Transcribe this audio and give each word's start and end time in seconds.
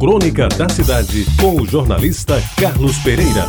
Crônica 0.00 0.48
da 0.48 0.66
Cidade, 0.66 1.26
com 1.38 1.60
o 1.60 1.66
jornalista 1.66 2.42
Carlos 2.58 2.96
Pereira. 3.00 3.44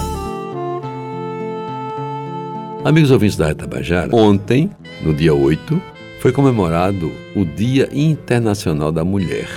Amigos 2.84 3.10
ouvintes 3.10 3.38
da 3.38 3.48
Retabajara, 3.48 4.14
ontem, 4.14 4.70
no 5.02 5.14
dia 5.14 5.34
8, 5.34 5.82
foi 6.20 6.34
comemorado 6.34 7.10
o 7.38 7.46
Dia 7.46 7.88
Internacional 7.94 8.92
da 8.92 9.06
Mulher. 9.06 9.48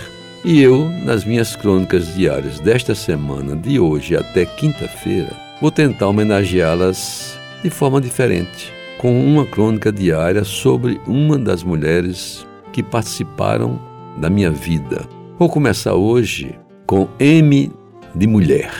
E 0.44 0.62
eu, 0.62 0.88
nas 1.04 1.24
minhas 1.24 1.56
crônicas 1.56 2.14
diárias 2.14 2.60
desta 2.60 2.94
semana, 2.94 3.56
de 3.56 3.80
hoje 3.80 4.16
até 4.16 4.46
quinta-feira, 4.46 5.32
vou 5.60 5.72
tentar 5.72 6.06
homenageá-las 6.06 7.36
de 7.60 7.70
forma 7.70 8.00
diferente, 8.00 8.72
com 8.98 9.20
uma 9.20 9.44
crônica 9.44 9.90
diária 9.90 10.44
sobre 10.44 11.00
uma 11.08 11.36
das 11.36 11.64
mulheres 11.64 12.46
que 12.72 12.84
participaram 12.84 13.80
da 14.16 14.30
minha 14.30 14.52
vida. 14.52 15.04
Vou 15.36 15.48
começar 15.48 15.94
hoje 15.94 16.54
com 16.86 17.08
M 17.18 17.72
de 18.14 18.26
mulher. 18.26 18.72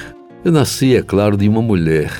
Eu 0.44 0.52
nasci, 0.52 0.94
é 0.94 1.02
claro, 1.02 1.36
de 1.36 1.48
uma 1.48 1.62
mulher 1.62 2.12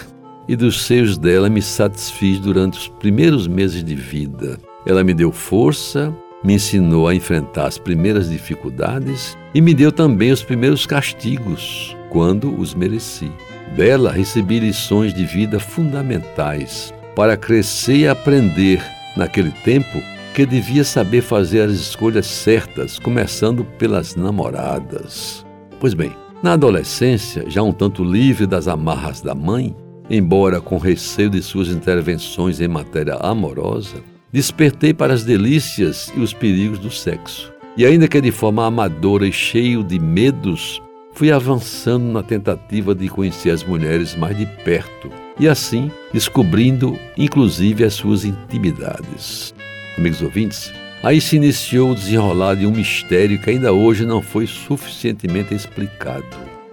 e 0.48 0.56
dos 0.56 0.84
seios 0.84 1.16
dela 1.16 1.48
me 1.48 1.62
satisfiz 1.62 2.38
durante 2.38 2.79
os 2.79 2.88
primeiros 2.88 3.47
meses 3.47 3.83
de 3.83 3.95
vida. 3.95 4.59
Ela 4.87 5.02
me 5.02 5.15
deu 5.15 5.33
força, 5.33 6.15
me 6.42 6.55
ensinou 6.55 7.09
a 7.09 7.15
enfrentar 7.15 7.66
as 7.66 7.78
primeiras 7.78 8.30
dificuldades 8.30 9.37
e 9.55 9.61
me 9.61 9.73
deu 9.73 9.91
também 9.91 10.30
os 10.30 10.42
primeiros 10.42 10.84
castigos, 10.84 11.97
quando 12.11 12.55
os 12.59 12.75
mereci. 12.75 13.30
Dela 13.75 14.12
recebi 14.12 14.61
lições 14.61 15.14
de 15.14 15.25
vida 15.25 15.59
fundamentais 15.59 16.92
para 17.16 17.37
crescer 17.37 17.97
e 17.97 18.09
aprender, 18.09 18.83
naquele 19.16 19.51
tempo, 19.51 20.03
que 20.34 20.45
devia 20.45 20.84
saber 20.84 21.23
fazer 21.23 21.62
as 21.62 21.73
escolhas 21.73 22.27
certas, 22.27 22.98
começando 22.98 23.64
pelas 23.64 24.16
namoradas. 24.16 25.47
Pois 25.84 25.93
bem, 25.93 26.12
na 26.43 26.55
adolescência, 26.55 27.45
já 27.47 27.62
um 27.62 27.70
tanto 27.70 28.02
livre 28.02 28.47
das 28.47 28.69
amarras 28.69 29.20
da 29.20 29.34
mãe, 29.34 29.77
embora 30.09 30.59
com 30.59 30.78
receio 30.78 31.28
de 31.28 31.42
suas 31.42 31.69
intervenções 31.69 32.59
em 32.59 32.67
matéria 32.67 33.17
amorosa, 33.17 33.97
despertei 34.33 34.94
para 34.94 35.12
as 35.12 35.25
delícias 35.25 36.11
e 36.17 36.20
os 36.20 36.33
perigos 36.33 36.78
do 36.78 36.91
sexo. 36.91 37.53
E 37.77 37.84
ainda 37.84 38.09
que 38.09 38.19
de 38.19 38.31
forma 38.31 38.64
amadora 38.64 39.27
e 39.27 39.31
cheio 39.31 39.84
de 39.84 39.98
medos, 39.98 40.81
fui 41.12 41.31
avançando 41.31 42.06
na 42.06 42.22
tentativa 42.22 42.94
de 42.94 43.06
conhecer 43.11 43.50
as 43.50 43.62
mulheres 43.62 44.16
mais 44.16 44.39
de 44.39 44.47
perto 44.64 45.11
e 45.39 45.47
assim 45.47 45.91
descobrindo 46.14 46.98
inclusive 47.14 47.84
as 47.84 47.92
suas 47.92 48.25
intimidades. 48.25 49.55
Amigos 49.98 50.22
ouvintes, 50.22 50.72
aí 51.05 51.20
se 51.20 51.36
iniciou 51.36 51.91
o 51.91 51.94
desenrolar 51.94 52.56
de 52.56 52.66
um 52.66 52.70
mistério 52.70 53.38
que 53.38 53.50
ainda 53.50 53.72
hoje 53.72 54.06
não 54.06 54.22
foi 54.22 54.47
suficientemente 54.47 55.55
explicado. 55.55 56.24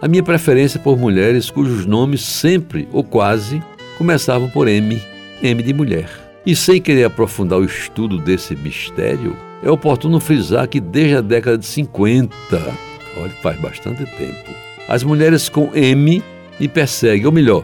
A 0.01 0.07
minha 0.07 0.23
preferência 0.23 0.79
por 0.79 0.97
mulheres 0.97 1.51
cujos 1.51 1.85
nomes 1.85 2.21
sempre 2.21 2.87
ou 2.93 3.03
quase 3.03 3.61
começavam 3.97 4.49
por 4.49 4.69
M, 4.69 4.99
M 5.43 5.61
de 5.61 5.73
mulher. 5.73 6.09
E 6.45 6.55
sem 6.55 6.81
querer 6.81 7.03
aprofundar 7.03 7.59
o 7.59 7.65
estudo 7.65 8.17
desse 8.17 8.55
mistério, 8.55 9.35
é 9.61 9.69
oportuno 9.69 10.19
frisar 10.19 10.67
que 10.67 10.79
desde 10.79 11.17
a 11.17 11.21
década 11.21 11.57
de 11.57 11.65
50, 11.65 12.33
olha, 13.17 13.29
faz 13.43 13.59
bastante 13.59 14.05
tempo, 14.17 14.49
as 14.87 15.03
mulheres 15.03 15.49
com 15.49 15.69
M 15.75 16.23
me 16.59 16.67
perseguem, 16.67 17.25
ou 17.25 17.31
melhor, 17.31 17.63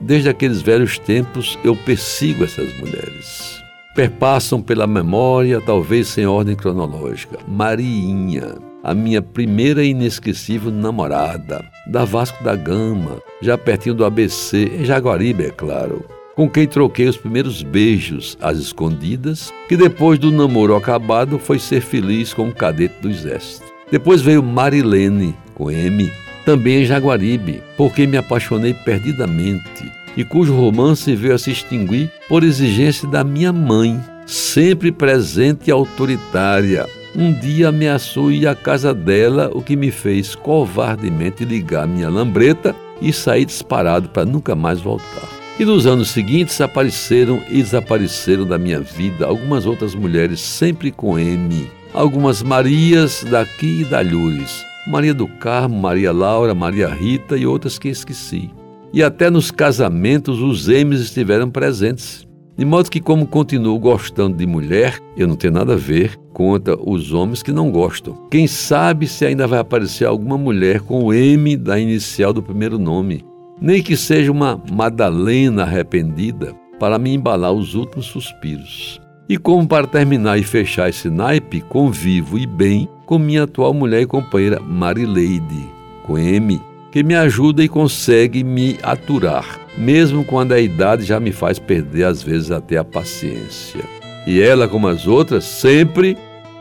desde 0.00 0.28
aqueles 0.28 0.60
velhos 0.60 0.98
tempos 0.98 1.58
eu 1.64 1.74
persigo 1.74 2.44
essas 2.44 2.76
mulheres 2.78 3.58
perpassam 3.98 4.62
pela 4.62 4.86
memória, 4.86 5.60
talvez 5.60 6.06
sem 6.06 6.24
ordem 6.24 6.54
cronológica. 6.54 7.36
Mariinha, 7.48 8.54
a 8.80 8.94
minha 8.94 9.20
primeira 9.20 9.82
inesquecível 9.82 10.70
namorada, 10.70 11.64
da 11.84 12.04
Vasco 12.04 12.44
da 12.44 12.54
Gama, 12.54 13.20
já 13.42 13.58
pertinho 13.58 13.96
do 13.96 14.04
ABC, 14.04 14.70
em 14.72 14.84
Jaguaribe, 14.84 15.46
é 15.46 15.50
claro, 15.50 16.04
com 16.36 16.48
quem 16.48 16.64
troquei 16.64 17.08
os 17.08 17.16
primeiros 17.16 17.64
beijos 17.64 18.38
às 18.40 18.58
escondidas, 18.58 19.52
que 19.68 19.76
depois 19.76 20.16
do 20.16 20.30
namoro 20.30 20.76
acabado 20.76 21.36
foi 21.36 21.58
ser 21.58 21.80
feliz 21.80 22.32
com 22.32 22.44
um 22.44 22.52
cadete 22.52 22.94
do 23.02 23.10
Exército. 23.10 23.66
Depois 23.90 24.22
veio 24.22 24.44
Marilene, 24.44 25.34
com 25.56 25.72
M, 25.72 26.08
também 26.44 26.82
em 26.82 26.84
Jaguaribe, 26.84 27.64
porque 27.76 28.06
me 28.06 28.16
apaixonei 28.16 28.74
perdidamente 28.74 29.97
e 30.18 30.24
cujo 30.24 30.52
romance 30.52 31.14
veio 31.14 31.32
a 31.32 31.38
se 31.38 31.52
extinguir 31.52 32.10
por 32.28 32.42
exigência 32.42 33.06
da 33.06 33.22
minha 33.22 33.52
mãe, 33.52 34.02
sempre 34.26 34.90
presente 34.90 35.68
e 35.68 35.70
autoritária. 35.70 36.88
Um 37.14 37.32
dia 37.32 37.68
ameaçou 37.68 38.32
ir 38.32 38.48
à 38.48 38.54
casa 38.54 38.92
dela, 38.92 39.48
o 39.54 39.62
que 39.62 39.76
me 39.76 39.92
fez 39.92 40.34
covardemente 40.34 41.44
ligar 41.44 41.86
minha 41.86 42.10
lambreta 42.10 42.74
e 43.00 43.12
sair 43.12 43.44
disparado 43.44 44.08
para 44.08 44.24
nunca 44.24 44.56
mais 44.56 44.80
voltar. 44.80 45.28
E 45.56 45.64
nos 45.64 45.86
anos 45.86 46.08
seguintes 46.08 46.60
apareceram 46.60 47.40
e 47.48 47.62
desapareceram 47.62 48.44
da 48.44 48.58
minha 48.58 48.80
vida 48.80 49.24
algumas 49.24 49.66
outras 49.66 49.94
mulheres, 49.94 50.40
sempre 50.40 50.90
com 50.90 51.16
M. 51.16 51.70
Algumas 51.94 52.42
Marias 52.42 53.24
daqui 53.30 53.82
e 53.82 53.84
da 53.84 54.00
Lures. 54.00 54.64
Maria 54.84 55.14
do 55.14 55.28
Carmo, 55.28 55.80
Maria 55.80 56.10
Laura, 56.10 56.56
Maria 56.56 56.88
Rita 56.88 57.36
e 57.36 57.46
outras 57.46 57.78
que 57.78 57.88
esqueci 57.88 58.50
e 58.92 59.02
até 59.02 59.30
nos 59.30 59.50
casamentos 59.50 60.40
os 60.40 60.68
M's 60.68 61.00
estiveram 61.00 61.50
presentes. 61.50 62.26
De 62.56 62.64
modo 62.64 62.90
que, 62.90 63.00
como 63.00 63.26
continuo 63.26 63.78
gostando 63.78 64.36
de 64.36 64.44
mulher, 64.44 64.98
eu 65.16 65.28
não 65.28 65.36
tenho 65.36 65.52
nada 65.52 65.74
a 65.74 65.76
ver 65.76 66.16
contra 66.32 66.76
os 66.76 67.12
homens 67.12 67.42
que 67.42 67.52
não 67.52 67.70
gostam. 67.70 68.14
Quem 68.30 68.48
sabe 68.48 69.06
se 69.06 69.24
ainda 69.24 69.46
vai 69.46 69.60
aparecer 69.60 70.06
alguma 70.06 70.36
mulher 70.36 70.80
com 70.80 71.04
o 71.04 71.12
M 71.12 71.56
da 71.56 71.78
inicial 71.78 72.32
do 72.32 72.42
primeiro 72.42 72.76
nome, 72.76 73.24
nem 73.60 73.80
que 73.82 73.96
seja 73.96 74.32
uma 74.32 74.60
Madalena 74.72 75.62
arrependida 75.62 76.52
para 76.80 76.98
me 76.98 77.14
embalar 77.14 77.52
os 77.52 77.74
últimos 77.74 78.06
suspiros. 78.06 79.00
E 79.28 79.36
como 79.36 79.66
para 79.68 79.86
terminar 79.86 80.38
e 80.38 80.42
fechar 80.42 80.88
esse 80.88 81.10
naipe, 81.10 81.60
convivo 81.60 82.38
e 82.38 82.46
bem 82.46 82.88
com 83.04 83.18
minha 83.18 83.44
atual 83.44 83.74
mulher 83.74 84.02
e 84.02 84.06
companheira 84.06 84.58
Marileide, 84.60 85.68
com 86.04 86.16
M, 86.18 86.60
que 86.90 87.02
me 87.02 87.14
ajuda 87.14 87.62
e 87.62 87.68
consegue 87.68 88.42
me 88.42 88.78
aturar, 88.82 89.60
mesmo 89.76 90.24
quando 90.24 90.52
a 90.52 90.60
idade 90.60 91.04
já 91.04 91.20
me 91.20 91.32
faz 91.32 91.58
perder 91.58 92.04
às 92.04 92.22
vezes 92.22 92.50
até 92.50 92.78
a 92.78 92.84
paciência. 92.84 93.80
E 94.26 94.40
ela, 94.40 94.68
como 94.68 94.88
as 94.88 95.06
outras, 95.06 95.44
sempre 95.44 96.16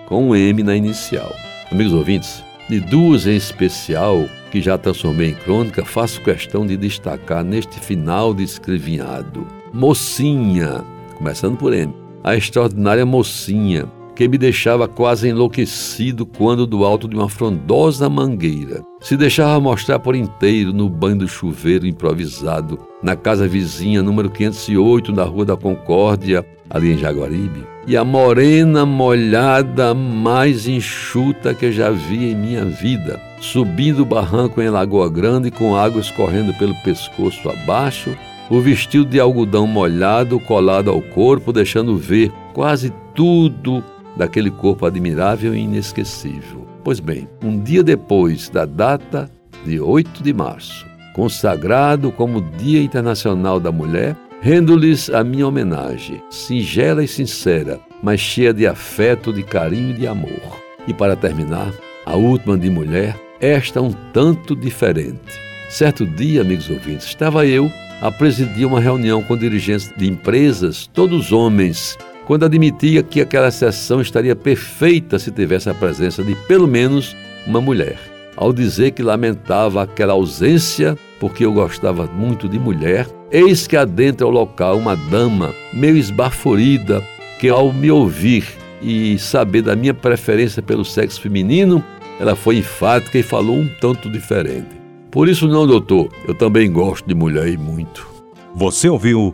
com 0.07 0.29
um 0.29 0.35
M 0.35 0.63
na 0.63 0.75
inicial. 0.75 1.33
Amigos 1.71 1.93
ouvintes, 1.93 2.43
de 2.69 2.79
duas 2.79 3.27
em 3.27 3.35
especial, 3.35 4.25
que 4.51 4.61
já 4.61 4.77
transformei 4.77 5.31
em 5.31 5.33
crônica, 5.33 5.83
faço 5.83 6.21
questão 6.21 6.65
de 6.65 6.77
destacar 6.77 7.43
neste 7.43 7.79
final 7.79 8.33
de 8.33 8.43
escrevinhado. 8.43 9.45
Mocinha, 9.73 10.83
começando 11.17 11.57
por 11.57 11.73
M, 11.73 11.93
a 12.23 12.35
extraordinária 12.35 13.05
mocinha, 13.05 13.85
que 14.17 14.27
me 14.27 14.35
deixava 14.35 14.87
quase 14.87 15.29
enlouquecido 15.29 16.25
quando, 16.25 16.65
do 16.65 16.83
alto 16.83 17.07
de 17.07 17.15
uma 17.15 17.29
frondosa 17.29 18.09
mangueira, 18.09 18.83
se 18.99 19.15
deixava 19.15 19.59
mostrar 19.59 19.99
por 19.99 20.15
inteiro 20.15 20.73
no 20.73 20.89
banho 20.89 21.19
do 21.19 21.27
chuveiro 21.27 21.85
improvisado, 21.85 22.79
na 23.03 23.15
casa 23.15 23.47
vizinha, 23.47 24.01
número 24.01 24.27
508, 24.31 25.11
na 25.11 25.23
Rua 25.23 25.45
da 25.45 25.55
Concórdia, 25.55 26.43
ali 26.67 26.93
em 26.93 26.97
Jaguaribe, 26.97 27.63
e 27.85 27.95
a 27.95 28.03
morena 28.03 28.87
molhada 28.87 29.93
mais 29.93 30.67
enxuta 30.67 31.53
que 31.53 31.71
já 31.71 31.91
vi 31.91 32.31
em 32.31 32.35
minha 32.35 32.65
vida, 32.65 33.21
subindo 33.39 34.01
o 34.01 34.05
barranco 34.05 34.59
em 34.59 34.69
Lagoa 34.69 35.11
Grande 35.11 35.51
com 35.51 35.75
água 35.75 36.01
escorrendo 36.01 36.55
pelo 36.55 36.73
pescoço 36.81 37.47
abaixo, 37.51 38.17
o 38.49 38.59
vestido 38.61 39.05
de 39.05 39.19
algodão 39.19 39.67
molhado 39.67 40.39
colado 40.39 40.89
ao 40.89 41.03
corpo, 41.03 41.53
deixando 41.53 41.95
ver 41.95 42.31
quase 42.51 42.91
tudo 43.13 43.83
daquele 44.17 44.51
corpo 44.51 44.85
admirável 44.85 45.55
e 45.55 45.59
inesquecível. 45.59 46.67
Pois 46.83 46.99
bem, 46.99 47.27
um 47.43 47.61
dia 47.61 47.83
depois 47.83 48.49
da 48.49 48.65
data 48.65 49.29
de 49.65 49.79
8 49.79 50.23
de 50.23 50.33
março, 50.33 50.85
consagrado 51.13 52.11
como 52.11 52.41
Dia 52.57 52.81
Internacional 52.81 53.59
da 53.59 53.71
Mulher, 53.71 54.15
rendo-lhes 54.41 55.09
a 55.09 55.23
minha 55.23 55.47
homenagem, 55.47 56.21
singela 56.29 57.03
e 57.03 57.07
sincera, 57.07 57.79
mas 58.01 58.19
cheia 58.19 58.53
de 58.53 58.67
afeto, 58.67 59.33
de 59.33 59.43
carinho 59.43 59.91
e 59.91 59.93
de 59.93 60.07
amor. 60.07 60.61
E 60.87 60.93
para 60.93 61.15
terminar, 61.15 61.73
a 62.05 62.15
última 62.15 62.57
de 62.57 62.69
mulher, 62.69 63.19
esta 63.41 63.81
um 63.81 63.91
tanto 64.13 64.55
diferente. 64.55 65.47
Certo 65.69 66.05
dia, 66.05 66.41
amigos 66.41 66.69
ouvintes, 66.69 67.05
estava 67.05 67.45
eu 67.45 67.69
a 68.01 68.11
presidir 68.11 68.65
uma 68.65 68.79
reunião 68.79 69.21
com 69.23 69.35
dirigentes 69.35 69.91
de 69.97 70.07
empresas, 70.07 70.87
todos 70.93 71.31
homens, 71.31 71.97
quando 72.27 72.43
admitia 72.43 73.01
que 73.01 73.21
aquela 73.21 73.49
sessão 73.49 74.01
estaria 74.01 74.35
perfeita 74.35 75.17
se 75.17 75.31
tivesse 75.31 75.69
a 75.69 75.73
presença 75.73 76.21
de 76.21 76.35
pelo 76.45 76.67
menos 76.67 77.15
uma 77.47 77.61
mulher. 77.61 77.97
Ao 78.35 78.51
dizer 78.51 78.91
que 78.91 79.01
lamentava 79.01 79.81
aquela 79.81 80.11
ausência 80.11 80.97
porque 81.21 81.45
eu 81.45 81.53
gostava 81.53 82.05
muito 82.05 82.49
de 82.49 82.59
mulher, 82.59 83.07
eis 83.31 83.65
que 83.65 83.77
adentra 83.77 84.27
ao 84.27 84.31
local 84.31 84.77
uma 84.77 84.95
dama 84.95 85.55
meio 85.73 85.95
esbaforida 85.95 87.01
que, 87.39 87.47
ao 87.47 87.71
me 87.71 87.89
ouvir 87.89 88.45
e 88.81 89.17
saber 89.17 89.61
da 89.61 89.75
minha 89.75 89.93
preferência 89.93 90.61
pelo 90.61 90.83
sexo 90.83 91.21
feminino, 91.21 91.83
ela 92.19 92.35
foi 92.35 92.57
enfática 92.57 93.17
e 93.17 93.23
falou 93.23 93.55
um 93.55 93.69
tanto 93.79 94.11
diferente. 94.11 94.75
Por 95.09 95.29
isso 95.29 95.47
não, 95.47 95.65
doutor, 95.65 96.09
eu 96.27 96.35
também 96.35 96.69
gosto 96.71 97.07
de 97.07 97.15
mulher 97.15 97.47
e 97.47 97.57
muito. 97.57 98.05
Você 98.53 98.89
ouviu 98.89 99.33